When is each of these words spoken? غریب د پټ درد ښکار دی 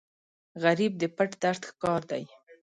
غریب 0.63 0.91
د 1.01 1.03
پټ 1.15 1.29
درد 1.43 1.61
ښکار 1.69 2.01
دی 2.11 2.23